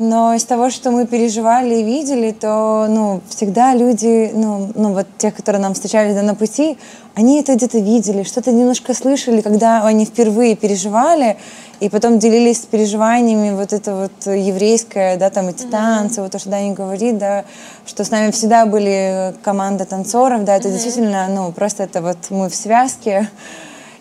Но 0.00 0.32
из 0.32 0.44
того, 0.44 0.70
что 0.70 0.90
мы 0.92 1.06
переживали 1.06 1.74
и 1.74 1.82
видели, 1.82 2.30
то, 2.30 2.86
ну, 2.88 3.20
всегда 3.28 3.74
люди, 3.74 4.30
ну, 4.32 4.72
ну, 4.74 4.94
вот 4.94 5.06
те, 5.18 5.30
которые 5.30 5.60
нам 5.60 5.74
встречались 5.74 6.14
да, 6.14 6.22
на 6.22 6.34
пути, 6.34 6.78
они 7.14 7.38
это 7.38 7.54
где-то 7.54 7.80
видели, 7.80 8.22
что-то 8.22 8.50
немножко 8.50 8.94
слышали, 8.94 9.42
когда 9.42 9.84
они 9.84 10.06
впервые 10.06 10.56
переживали, 10.56 11.36
и 11.80 11.90
потом 11.90 12.18
делились 12.18 12.60
переживаниями 12.60 13.54
вот 13.54 13.74
это 13.74 13.94
вот 13.94 14.34
еврейское, 14.34 15.18
да, 15.18 15.28
там 15.28 15.48
эти 15.48 15.64
танцы, 15.64 16.22
вот 16.22 16.32
то, 16.32 16.38
что 16.38 16.48
Даня 16.48 16.72
говорит, 16.72 17.18
да, 17.18 17.44
что 17.84 18.02
с 18.02 18.10
нами 18.10 18.30
всегда 18.30 18.64
были 18.64 19.34
команда 19.42 19.84
танцоров, 19.84 20.44
да, 20.44 20.56
это 20.56 20.70
действительно, 20.70 21.28
ну, 21.28 21.52
просто 21.52 21.82
это 21.82 22.00
вот 22.00 22.16
мы 22.30 22.48
в 22.48 22.54
связке, 22.54 23.28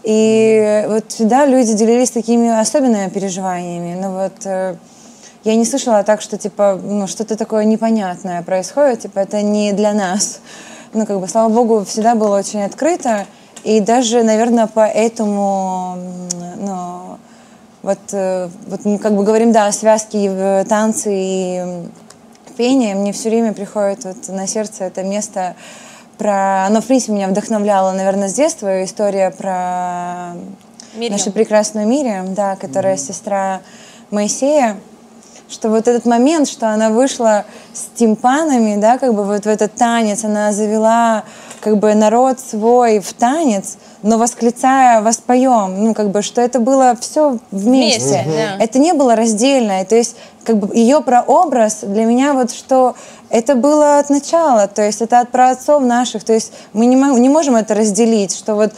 и 0.03 0.85
вот 0.87 1.11
всегда 1.11 1.45
люди 1.45 1.73
делились 1.73 2.11
такими 2.11 2.57
особенными 2.57 3.09
переживаниями. 3.09 3.99
Ну 3.99 4.13
вот 4.13 4.45
э, 4.45 4.75
я 5.43 5.55
не 5.55 5.65
слышала 5.65 6.03
так, 6.03 6.21
что 6.21 6.37
типа 6.37 6.79
ну, 6.81 7.07
что-то 7.07 7.35
такое 7.35 7.63
непонятное 7.65 8.41
происходит, 8.41 9.01
типа 9.01 9.19
это 9.19 9.41
не 9.41 9.71
для 9.73 9.93
нас. 9.93 10.41
Ну, 10.93 11.05
как 11.05 11.19
бы, 11.19 11.27
слава 11.27 11.49
богу, 11.49 11.85
всегда 11.85 12.15
было 12.15 12.37
очень 12.39 12.63
открыто. 12.63 13.25
И 13.63 13.79
даже, 13.79 14.23
наверное, 14.23 14.67
поэтому, 14.73 15.97
ну, 16.57 17.17
вот, 17.83 17.99
э, 18.11 18.49
вот 18.67 18.85
мы 18.85 18.97
как 18.97 19.15
бы 19.15 19.23
говорим, 19.23 19.51
да, 19.51 19.67
о 19.67 19.71
связке 19.71 20.65
танцы 20.67 21.11
и 21.13 21.63
пение, 22.57 22.93
мне 22.93 23.13
все 23.13 23.29
время 23.29 23.53
приходит 23.53 24.03
вот 24.03 24.27
на 24.27 24.45
сердце 24.45 24.83
это 24.83 25.01
место 25.03 25.55
про... 26.17 26.65
Оно, 26.65 26.81
в 26.81 26.85
принципе, 26.85 27.13
меня 27.13 27.29
вдохновляло, 27.29 27.93
наверное, 27.93 28.27
с 28.27 28.33
детства. 28.33 28.83
История 28.83 29.31
про 29.31 30.33
Мирьям. 30.93 31.13
нашу 31.13 31.31
прекрасную 31.31 31.87
Мириам, 31.87 32.33
да, 32.33 32.57
которая 32.57 32.97
сестра 32.97 33.61
Моисея. 34.11 34.75
Что 35.49 35.69
вот 35.69 35.87
этот 35.87 36.05
момент, 36.05 36.47
что 36.47 36.69
она 36.69 36.89
вышла 36.91 37.45
с 37.79 37.97
тимпанами, 37.97 38.75
да, 38.79 38.97
как 38.97 39.13
бы 39.13 39.23
вот 39.23 39.45
в 39.45 39.47
этот 39.47 39.73
танец, 39.75 40.23
она 40.23 40.51
завела 40.51 41.23
как 41.61 41.77
бы 41.77 41.93
народ 41.93 42.39
свой 42.39 42.99
в 42.99 43.13
танец, 43.13 43.77
но 44.01 44.17
восклицая 44.17 45.01
«воспоем», 45.01 45.83
ну, 45.83 45.93
как 45.93 46.09
бы, 46.09 46.21
что 46.21 46.39
это 46.41 46.59
было 46.59 46.95
все 47.01 47.37
вместе. 47.51 47.99
Вместе, 48.23 48.25
да. 48.57 48.63
Это 48.63 48.79
не 48.79 48.93
было 48.93 49.13
раздельно. 49.15 49.83
То 49.83 49.95
есть, 49.95 50.15
как 50.45 50.55
бы, 50.57 50.73
ее 50.73 51.01
прообраз 51.01 51.79
для 51.81 52.05
меня 52.05 52.33
вот 52.33 52.51
что 52.51 52.95
это 53.29 53.55
было 53.55 53.99
от 53.99 54.09
начала, 54.09 54.67
то 54.67 54.81
есть 54.81 55.01
это 55.01 55.19
от 55.19 55.29
праотцов 55.29 55.83
наших, 55.83 56.23
то 56.23 56.33
есть 56.33 56.51
мы 56.73 56.85
не, 56.87 56.95
не 56.95 57.29
можем 57.29 57.55
это 57.57 57.75
разделить, 57.75 58.33
что 58.35 58.55
вот 58.55 58.71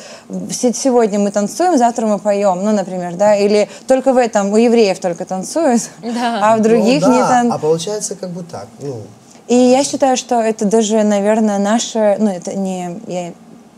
се- 0.51 0.73
сегодня 0.73 1.19
мы 1.19 1.31
танцуем, 1.31 1.77
завтра 1.77 2.05
мы 2.07 2.17
поем, 2.19 2.61
ну, 2.65 2.71
например, 2.71 3.13
да, 3.15 3.35
или 3.35 3.69
только 3.87 4.11
в 4.11 4.17
этом 4.17 4.51
у 4.51 4.57
евреев 4.57 4.99
только 4.99 5.23
танцуют, 5.25 5.83
Да. 6.03 6.39
а 6.41 6.57
в 6.57 6.61
других 6.61 7.01
Ну 7.03 7.13
не 7.13 7.19
да, 7.19 7.29
тан- 7.29 7.51
А 7.53 7.57
получается 7.59 8.15
как 8.15 8.31
бы 8.31 8.43
так. 8.43 8.67
Ну, 8.81 8.90
И 9.47 9.55
я 9.55 9.83
считаю, 9.83 10.15
что 10.17 10.35
это 10.39 10.65
даже, 10.65 11.03
наверное, 11.03 11.57
наша, 11.59 12.15
ну, 12.19 12.29
это 12.29 12.53
не, 12.53 12.99
я- 13.07 13.33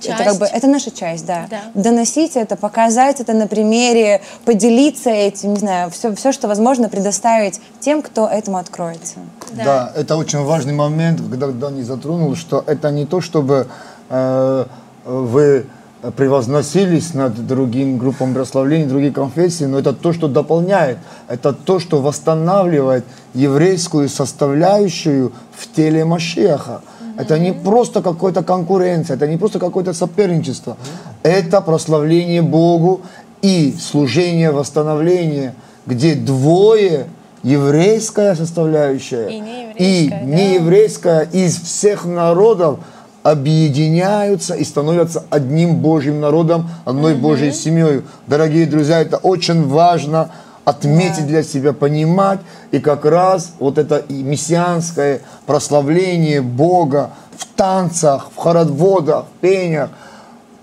это 0.06 0.18
как 0.18 0.26
Часть. 0.26 0.40
бы, 0.40 0.46
это 0.46 0.68
наша 0.68 0.92
часть, 0.92 1.26
да. 1.26 1.48
Да. 1.50 1.62
Доносить 1.74 2.36
это, 2.36 2.56
показать 2.56 3.22
это 3.22 3.34
на 3.34 3.48
примере, 3.48 4.22
поделиться 4.46 5.10
этим, 5.10 5.54
не 5.54 5.60
знаю, 5.60 5.90
все, 5.92 6.14
все, 6.16 6.32
что 6.32 6.48
возможно, 6.48 6.90
предоставить 6.90 7.62
тем, 7.80 8.02
кто 8.02 8.28
этому 8.28 8.58
откроется. 8.58 9.16
Да. 9.54 9.92
это 9.96 10.18
очень 10.18 10.44
важный 10.44 10.74
момент, 10.74 11.22
когда 11.22 11.48
Дани 11.48 11.84
затронул, 11.84 12.36
что 12.36 12.64
это 12.68 12.92
не 12.92 13.06
то, 13.06 13.22
чтобы 13.22 13.68
э, 14.10 14.66
вы 15.06 15.66
превозносились 16.12 17.14
над 17.14 17.48
другим 17.48 17.98
группам 17.98 18.34
прославления, 18.34 18.88
других 18.88 19.14
конфессий, 19.14 19.66
но 19.66 19.80
это 19.80 19.94
то, 19.94 20.12
что 20.12 20.28
дополняет, 20.28 20.98
это 21.28 21.54
то, 21.54 21.80
что 21.80 22.02
восстанавливает 22.02 23.06
еврейскую 23.34 24.10
составляющую 24.10 25.32
в 25.54 25.74
теле 25.74 26.04
Машеха. 26.04 26.82
Это 27.18 27.40
не 27.40 27.54
просто 27.54 28.02
какая-то 28.02 28.44
конкуренция, 28.44 29.16
это 29.16 29.28
не 29.28 29.38
просто 29.38 29.60
какое-то 29.60 29.94
соперничество. 29.94 30.78
Это 31.22 31.62
прославление 31.62 32.42
Богу 32.42 33.02
и 33.42 33.76
служение 33.80 34.52
восстановления, 34.52 35.56
где 35.86 36.16
двое 36.16 37.08
еврейская 37.44 38.36
составляющая 38.36 39.28
И 39.28 39.40
нееврейская, 39.40 39.76
и 39.78 40.10
да. 40.10 40.20
нееврейская 40.22 41.22
из 41.32 41.60
всех 41.60 42.06
народов 42.06 42.80
объединяются 43.24 44.54
и 44.54 44.64
становятся 44.64 45.24
одним 45.30 45.78
Божьим 45.78 46.20
народом, 46.20 46.70
одной 46.86 47.16
Божьей 47.16 47.54
семьей. 47.54 48.04
Дорогие 48.28 48.66
друзья, 48.66 49.02
это 49.02 49.18
очень 49.18 49.68
важно 49.68 50.30
отметить 50.66 51.28
для 51.28 51.44
себя, 51.44 51.74
понимать. 51.74 52.40
И 52.72 52.80
как 52.80 53.06
раз 53.06 53.54
вот 53.60 53.78
это 53.78 53.98
и 53.98 54.24
мессианское 54.24 55.22
прославление 55.46 56.42
Бога 56.42 57.12
в 57.38 57.46
танцах, 57.56 58.30
в 58.36 58.38
хороводах, 58.38 59.26
в 59.26 59.42
пениях, 59.42 59.90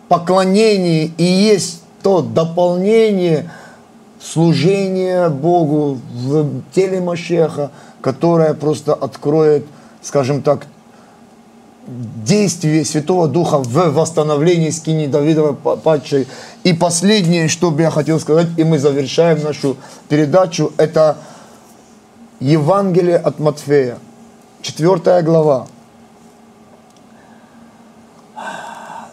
поклонении 0.08 1.12
и 1.16 1.24
есть 1.24 1.82
то 2.02 2.22
дополнение 2.22 3.50
служения 4.22 5.28
Богу 5.28 5.98
в 6.12 6.62
теле 6.74 7.00
Машеха, 7.00 7.70
которое 8.00 8.54
просто 8.54 8.94
откроет, 8.94 9.66
скажем 10.02 10.42
так, 10.42 10.66
действие 11.86 12.84
Святого 12.84 13.26
Духа 13.28 13.58
в 13.58 13.92
восстановлении 13.92 14.70
скини 14.70 15.06
Давидовой 15.06 15.54
па- 15.54 15.76
падшей. 15.76 16.28
И 16.62 16.72
последнее, 16.72 17.48
что 17.48 17.70
бы 17.70 17.82
я 17.82 17.90
хотел 17.90 18.20
сказать, 18.20 18.48
и 18.56 18.64
мы 18.64 18.78
завершаем 18.78 19.42
нашу 19.42 19.76
передачу, 20.08 20.72
это 20.76 21.16
Евангелие 22.38 23.16
от 23.16 23.38
Матфея, 23.38 23.98
4 24.62 25.22
глава. 25.22 25.66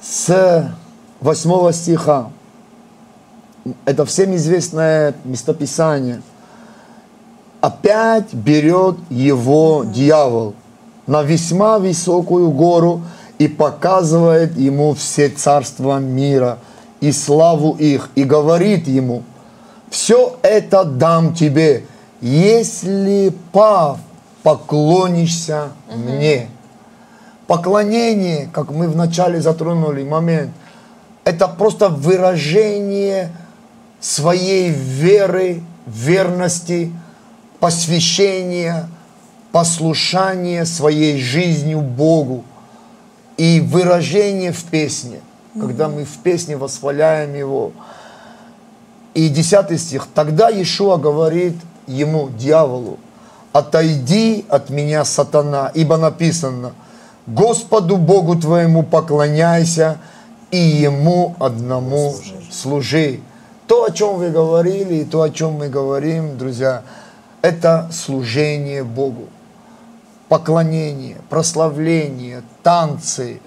С 0.01 0.73
8 1.19 1.71
стиха. 1.73 2.29
Это 3.85 4.05
всем 4.05 4.35
известное 4.35 5.13
местописание. 5.25 6.21
Опять 7.59 8.33
берет 8.33 8.95
его 9.09 9.83
дьявол 9.83 10.53
на 11.07 11.23
весьма 11.23 11.79
высокую 11.79 12.51
гору 12.51 13.01
и 13.39 13.47
показывает 13.47 14.57
ему 14.57 14.93
все 14.93 15.29
царства 15.29 15.99
мира 15.99 16.59
и 16.99 17.11
славу 17.11 17.75
их, 17.77 18.09
и 18.15 18.23
говорит 18.23 18.87
ему, 18.87 19.23
все 19.89 20.37
это 20.41 20.83
дам 20.83 21.33
тебе, 21.33 21.85
если 22.21 23.33
пав 23.51 23.99
поклонишься 24.43 25.69
мне. 25.95 26.49
Поклонение, 27.47 28.49
как 28.51 28.71
мы 28.71 28.89
вначале 28.89 29.39
затронули 29.41 30.03
момент, 30.03 30.51
это 31.23 31.47
просто 31.47 31.89
выражение 31.89 33.31
своей 33.99 34.69
веры, 34.69 35.63
верности, 35.85 36.91
посвящения, 37.59 38.89
послушания 39.57 40.65
своей 40.65 41.19
жизнью 41.19 41.81
Богу 41.81 42.43
и 43.37 43.59
выражение 43.59 44.51
в 44.51 44.63
песне, 44.65 45.19
когда 45.59 45.89
мы 45.89 46.05
в 46.05 46.15
песне 46.19 46.57
восхваляем 46.57 47.33
Его. 47.33 47.71
И 49.15 49.29
10 49.29 49.81
стих. 49.81 50.07
Тогда 50.13 50.49
Иешуа 50.51 50.97
говорит 50.97 51.55
ему, 51.87 52.29
дьяволу, 52.29 52.99
отойди 53.51 54.45
от 54.47 54.69
меня, 54.69 55.03
сатана, 55.03 55.71
ибо 55.73 55.97
написано, 55.97 56.73
Господу 57.25 57.97
Богу 57.97 58.35
твоему 58.35 58.83
поклоняйся 58.83 59.97
и 60.51 60.59
Ему 60.59 61.35
одному 61.39 62.13
служи. 62.51 63.21
То, 63.65 63.85
о 63.85 63.89
чем 63.89 64.17
вы 64.17 64.29
говорили, 64.29 64.97
и 64.97 65.03
то, 65.03 65.23
о 65.23 65.31
чем 65.31 65.53
мы 65.53 65.67
говорим, 65.67 66.37
друзья, 66.37 66.83
это 67.41 67.89
служение 67.91 68.83
Богу. 68.83 69.29
Поклонение, 70.29 71.17
прославление, 71.29 72.43
танцы, 72.63 73.39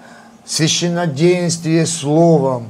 священнодействие 0.45 1.85
словом, 1.85 2.69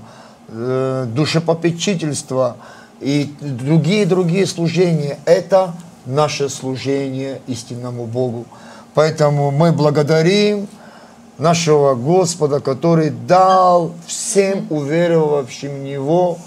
э, 0.50 1.06
душепопечительство 1.08 2.58
и 3.00 3.34
другие-другие 3.40 4.46
служения. 4.46 5.20
Это 5.26 5.74
наше 6.06 6.50
служение 6.50 7.42
истинному 7.48 8.06
Богу. 8.06 8.46
Поэтому 8.94 9.52
мы 9.52 9.72
благодарим 9.72 10.68
нашего 11.38 11.96
Господа, 11.96 12.60
который 12.60 13.10
дал 13.10 13.94
всем 14.06 14.68
уверовавшим 14.70 15.74
в 15.76 15.80
Него, 15.80 16.38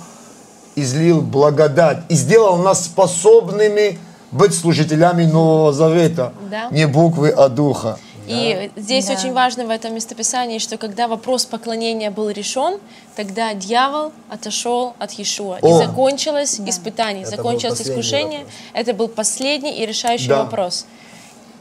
излил 0.77 1.20
благодать 1.20 2.03
и 2.09 2.14
сделал 2.14 2.59
нас 2.59 2.85
способными 2.85 3.98
быть 4.34 4.54
служителями 4.54 5.24
Нового 5.24 5.72
Завета. 5.72 6.32
Да. 6.50 6.68
Не 6.70 6.86
буквы, 6.86 7.30
а 7.30 7.48
духа. 7.48 7.98
И 8.26 8.70
здесь 8.76 9.06
Да. 9.06 9.12
очень 9.14 9.32
важно 9.34 9.66
в 9.66 9.70
этом 9.70 9.94
местописании, 9.94 10.58
что 10.58 10.78
когда 10.78 11.08
вопрос 11.08 11.44
поклонения 11.44 12.10
был 12.10 12.30
решен, 12.30 12.78
тогда 13.16 13.52
дьявол 13.54 14.12
отошел 14.30 14.94
от 14.98 15.12
Иешуа. 15.12 15.58
И 15.58 15.66
О. 15.66 15.76
закончилось 15.78 16.58
испытание, 16.66 17.22
Это 17.24 17.36
закончилось 17.36 17.82
искушение. 17.82 18.40
вопрос. 18.40 18.54
Это 18.72 18.94
был 18.94 19.08
последний 19.08 19.72
и 19.78 19.86
решающий 19.86 20.28
Да. 20.28 20.42
вопрос. 20.44 20.86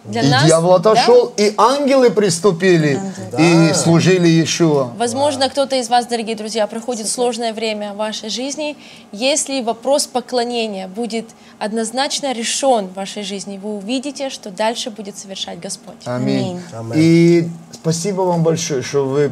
Для 0.06 0.22
и 0.22 0.30
нас, 0.30 0.46
дьявол 0.46 0.80
да, 0.80 0.92
отошел, 0.92 1.34
и 1.38 1.54
ангелы 1.58 2.10
приступили 2.10 3.00
и 3.38 3.68
Да. 3.70 3.74
служили 3.74 4.28
Иешуа. 4.28 4.92
Возможно, 4.98 5.50
кто-то 5.50 5.78
из 5.78 5.88
вас, 5.90 6.08
дорогие 6.08 6.36
друзья, 6.36 6.68
проходит 6.68 7.08
сложное 7.08 7.54
время 7.54 7.94
в 7.94 7.98
вашей 7.98 8.30
жизни. 8.30 8.76
Если 9.14 9.62
вопрос 9.62 10.06
поклонения 10.08 10.88
будет 10.90 11.30
однозначно 11.58 12.34
решен 12.34 12.88
в 12.88 12.94
вашей 12.96 13.24
жизни, 13.24 13.58
вы 13.64 13.78
увидите, 13.78 14.30
что 14.30 14.50
дальше 14.50 14.90
будет 14.90 15.18
совершать 15.18 15.60
Господь. 15.62 15.96
Аминь. 16.06 16.60
Аминь. 16.74 16.94
И 16.96 17.50
спасибо 17.72 18.22
вам 18.22 18.44
большое, 18.44 18.82
что 18.82 19.06
вы 19.06 19.32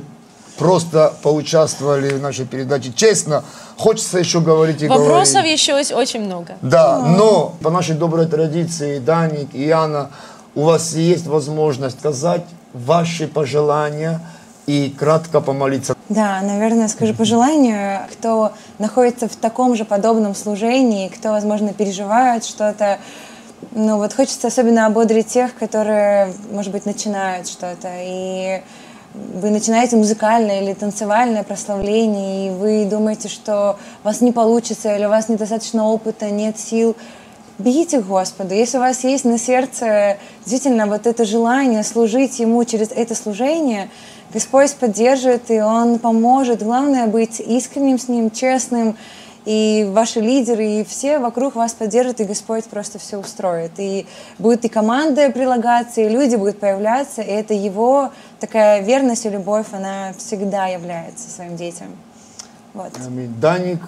просто 0.58 1.14
поучаствовали 1.24 2.10
в 2.14 2.22
нашей 2.22 2.46
передаче. 2.46 2.92
Честно, 2.96 3.44
хочется 3.78 4.20
еще 4.20 4.42
говорить 4.42 4.82
и 4.84 4.88
Вопросов 4.88 5.36
говорить. 5.36 5.60
еще 5.60 5.78
есть 5.78 5.92
очень 5.92 6.22
много. 6.22 6.58
Да, 6.62 7.00
но 7.00 7.56
по 7.64 7.70
нашей 7.72 7.96
доброй 7.96 8.28
традиции, 8.28 9.00
Даник 9.00 9.54
и 9.54 9.66
Яна, 9.66 10.12
у 10.56 10.64
вас 10.64 10.94
есть 10.94 11.28
возможность 11.28 12.00
сказать 12.00 12.46
ваши 12.74 13.28
пожелания 13.28 14.20
и 14.68 14.94
кратко 14.98 15.42
помолиться. 15.42 15.96
Да, 16.10 16.42
наверное, 16.42 16.88
скажу 16.88 17.14
пожелание, 17.14 18.08
кто 18.14 18.52
находится 18.80 19.28
в 19.28 19.36
таком 19.36 19.76
же 19.76 19.86
подобном 19.86 20.36
служении, 20.36 21.10
кто, 21.10 21.30
возможно, 21.30 21.74
переживает 21.74 22.46
что-то, 22.46 23.00
ну 23.72 23.98
вот 23.98 24.14
хочется 24.14 24.48
особенно 24.48 24.86
ободрить 24.86 25.28
тех, 25.28 25.56
которые, 25.56 26.34
может 26.52 26.72
быть, 26.72 26.86
начинают 26.86 27.48
что-то, 27.48 27.90
и 28.02 28.62
вы 29.14 29.50
начинаете 29.50 29.98
музыкальное 29.98 30.62
или 30.62 30.74
танцевальное 30.74 31.44
прославление, 31.44 32.48
и 32.48 32.50
вы 32.52 32.86
думаете, 32.86 33.28
что 33.28 33.78
у 34.04 34.08
вас 34.08 34.22
не 34.22 34.32
получится, 34.32 34.96
или 34.96 35.06
у 35.06 35.10
вас 35.10 35.28
недостаточно 35.30 35.86
опыта, 35.88 36.30
нет 36.30 36.58
сил, 36.58 36.96
бегите 37.62 38.02
к 38.02 38.08
Господу. 38.08 38.54
Если 38.54 38.78
у 38.78 38.82
вас 38.82 39.04
есть 39.04 39.26
на 39.26 39.38
сердце 39.38 40.17
действительно 40.45 40.88
вот 40.88 41.08
это 41.08 41.26
желание 41.26 41.84
служить 41.84 42.39
Ему 42.39 42.63
через 42.65 42.91
это 42.91 43.15
служение, 43.15 43.89
Господь 44.34 44.74
поддержит, 44.76 45.52
и 45.52 45.62
Он 45.62 46.00
поможет. 46.00 46.63
Главное 46.63 47.08
быть 47.08 47.39
искренним 47.39 48.00
с 48.00 48.08
Ним, 48.08 48.32
честным, 48.32 48.97
и 49.45 49.89
ваши 49.91 50.19
лидеры, 50.19 50.65
и 50.65 50.84
все 50.84 51.17
вокруг 51.17 51.56
вас 51.56 51.74
поддержат, 51.74 52.21
и 52.21 52.26
Господь 52.26 52.65
просто 52.65 53.00
все 53.00 53.17
устроит. 53.17 53.71
И 53.78 54.06
будет 54.38 54.65
и 54.65 54.69
команда 54.69 55.32
прилагаться, 55.32 56.02
и 56.02 56.10
люди 56.10 56.36
будут 56.36 56.60
появляться, 56.60 57.21
и 57.21 57.32
это 57.32 57.54
Его 57.54 58.12
такая 58.39 58.82
верность 58.82 59.26
и 59.26 59.30
любовь, 59.30 59.67
она 59.71 60.13
всегда 60.17 60.67
является 60.67 61.30
своим 61.30 61.56
детям. 61.56 61.88
Вот. 62.74 62.91
Аминь. 63.06 63.34
Даник, 63.39 63.82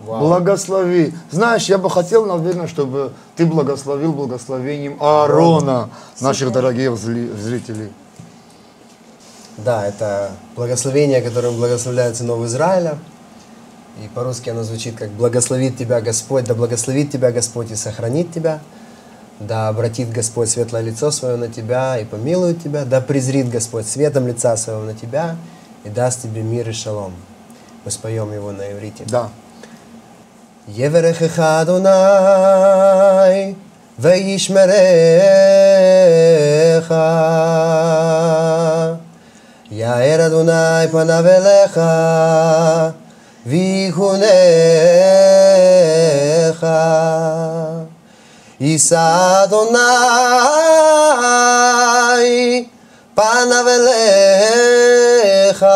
благослови. 0.00 1.12
Знаешь, 1.30 1.66
я 1.66 1.78
бы 1.78 1.90
хотел, 1.90 2.26
наверное, 2.26 2.66
чтобы 2.66 3.12
ты 3.36 3.46
благословил 3.46 4.12
благословением 4.12 4.96
Аарона, 5.00 5.90
наших 6.20 6.52
дорогих 6.52 6.96
зрителей. 6.96 7.92
Да, 9.58 9.86
это 9.86 10.32
благословение, 10.56 11.20
которым 11.20 11.56
благословляется 11.56 12.24
Новый 12.24 12.46
Израиля. 12.46 12.98
И 14.02 14.08
по-русски 14.08 14.48
оно 14.48 14.62
звучит 14.62 14.96
как 14.96 15.10
«Благословит 15.10 15.76
тебя 15.76 16.00
Господь, 16.00 16.44
да 16.44 16.54
благословит 16.54 17.12
тебя 17.12 17.32
Господь 17.32 17.70
и 17.70 17.74
сохранит 17.74 18.32
тебя, 18.32 18.60
да 19.40 19.68
обратит 19.68 20.10
Господь 20.10 20.48
светлое 20.48 20.82
лицо 20.82 21.10
свое 21.10 21.36
на 21.36 21.48
тебя 21.48 21.98
и 21.98 22.04
помилует 22.06 22.62
тебя, 22.62 22.84
да 22.84 23.02
презрит 23.02 23.50
Господь 23.50 23.86
светом 23.86 24.26
лица 24.26 24.56
своего 24.56 24.82
на 24.82 24.94
тебя 24.94 25.36
и 25.84 25.90
даст 25.90 26.22
тебе 26.22 26.42
мир 26.42 26.68
и 26.70 26.72
шалом». 26.72 27.12
Мы 27.84 27.90
споем 27.90 28.32
его 28.32 28.52
на 28.52 28.72
иврите. 28.72 29.04
Да. 29.06 29.30
יברכך 30.68 31.38
אדוני 31.38 31.90
וישמרך. 33.98 34.74
יאר 39.70 40.26
אדוני 40.26 40.88
פניו 40.90 41.24
אליך 41.26 41.80
ויחונך. 43.46 44.30
יישא 48.60 49.42
אדוני 49.44 49.78
פניו 53.14 53.64
אליך 53.68 55.66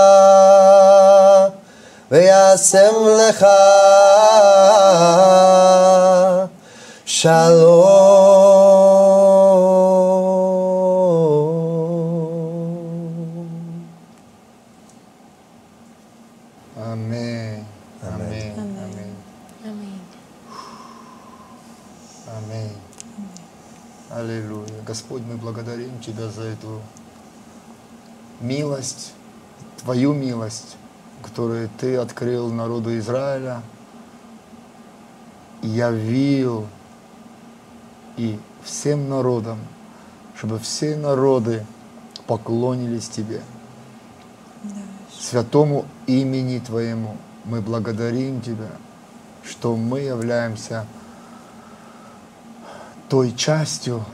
וישם 2.10 2.94
לך 3.18 3.46
Шалом. 7.24 7.64
Аминь. 16.76 17.64
Аминь. 18.02 18.52
Аминь. 18.58 19.16
Аминь. 19.64 20.00
Аминь. 22.26 22.76
Аллилуйя. 24.10 24.82
Господь, 24.86 25.22
мы 25.22 25.38
благодарим 25.38 25.98
Тебя 26.00 26.28
за 26.28 26.42
эту 26.42 26.82
милость, 28.42 29.14
Твою 29.78 30.12
милость, 30.12 30.76
которую 31.22 31.70
Ты 31.80 31.96
открыл 31.96 32.52
народу 32.52 32.98
Израиля, 32.98 33.62
явил 35.62 36.66
и 38.16 38.38
всем 38.62 39.08
народам, 39.08 39.58
чтобы 40.36 40.58
все 40.58 40.96
народы 40.96 41.64
поклонились 42.26 43.08
Тебе. 43.08 43.42
Святому 45.18 45.84
имени 46.06 46.58
Твоему 46.58 47.16
мы 47.44 47.60
благодарим 47.60 48.40
Тебя, 48.40 48.70
что 49.44 49.76
мы 49.76 50.00
являемся 50.00 50.86
той 53.08 53.32
частью 53.34 54.04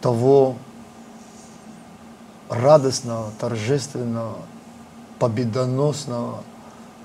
того 0.00 0.56
радостного, 2.48 3.32
торжественного, 3.38 4.38
победоносного 5.18 6.44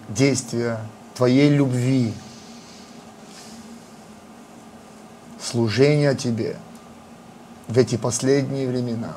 действия 0.07 0.79
Твоей 1.15 1.49
любви, 1.49 2.13
служения 5.51 6.15
Тебе 6.15 6.55
в 7.67 7.77
эти 7.77 7.97
последние 7.97 8.67
времена, 8.67 9.15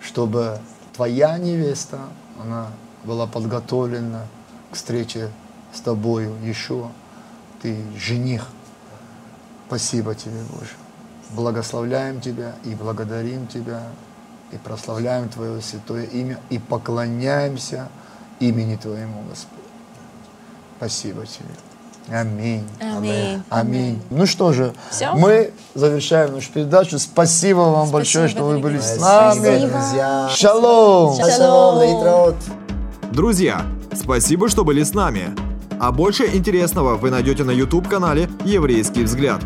чтобы 0.00 0.58
Твоя 0.92 1.38
невеста, 1.38 2.00
она 2.40 2.68
была 3.04 3.26
подготовлена 3.26 4.26
к 4.70 4.76
встрече 4.76 5.30
с 5.72 5.80
Тобою, 5.80 6.34
еще 6.44 6.90
Ты 7.62 7.76
жених. 7.96 8.48
Спасибо 9.66 10.14
Тебе, 10.14 10.42
Боже. 10.50 10.72
Благословляем 11.30 12.20
Тебя 12.20 12.54
и 12.64 12.74
благодарим 12.74 13.46
Тебя, 13.46 13.84
и 14.52 14.58
прославляем 14.58 15.30
Твое 15.30 15.62
святое 15.62 16.04
имя, 16.04 16.38
и 16.50 16.58
поклоняемся 16.58 17.88
имени 18.40 18.76
Твоему, 18.76 19.22
Господь. 19.30 19.64
Спасибо 20.76 21.24
Тебе. 21.26 21.71
Аминь. 22.10 22.64
Аминь. 22.80 23.42
Аминь. 23.48 24.02
Ну 24.10 24.26
что 24.26 24.52
же, 24.52 24.72
Всё? 24.90 25.14
мы 25.14 25.52
завершаем 25.74 26.34
нашу 26.34 26.50
передачу. 26.52 26.98
Спасибо 26.98 27.58
вам 27.58 27.90
большое, 27.90 28.28
что 28.28 28.44
вы 28.44 28.58
были 28.58 28.78
с 28.78 28.96
Спасибо, 28.96 29.44
нами. 29.46 29.66
друзья. 29.70 30.28
Шалом! 30.34 31.16
Шалом. 31.16 32.34
Друзья, 33.12 33.62
спасибо, 33.94 34.48
что 34.48 34.64
были 34.64 34.82
с 34.82 34.94
нами. 34.94 35.30
А 35.78 35.90
больше 35.92 36.26
интересного 36.26 36.96
вы 36.96 37.10
найдете 37.10 37.44
на 37.44 37.50
YouTube-канале 37.50 38.28
«Еврейский 38.44 39.02
взгляд». 39.02 39.40